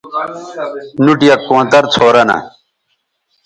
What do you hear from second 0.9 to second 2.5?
نُوٹ یک کونتر څھورہ نہ